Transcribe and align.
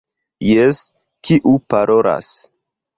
Jes, 0.51 0.79
kiu 1.29 1.57
parolas? 1.77 2.37